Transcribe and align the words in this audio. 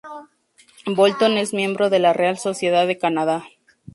Bolton 0.87 1.37
es 1.37 1.53
miembro 1.53 1.91
de 1.91 1.99
la 1.99 2.11
Real 2.11 2.39
Sociedad 2.39 2.87
de 2.87 2.97
Canadá. 2.97 3.45